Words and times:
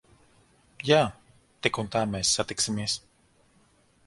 Jā. 0.87 1.01
Tik 1.67 1.81
un 1.83 1.93
tā 1.97 2.01
mēs 2.15 2.33
satiksimies. 2.39 2.97